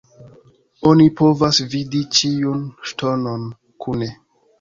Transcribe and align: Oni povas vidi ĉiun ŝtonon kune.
Oni 0.91 1.03
povas 1.19 1.59
vidi 1.73 2.01
ĉiun 2.21 2.63
ŝtonon 2.93 3.45
kune. 3.87 4.09